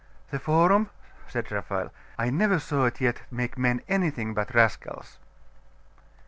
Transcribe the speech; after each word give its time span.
'The 0.31 0.39
forum?' 0.39 0.89
said 1.27 1.51
Raphael. 1.51 1.91
'I 2.17 2.31
never 2.31 2.57
saw 2.57 2.85
it 2.85 2.99
yet 2.99 3.21
make 3.29 3.55
men 3.55 3.83
anything 3.87 4.33
but 4.33 4.51
rascals. 4.55 5.19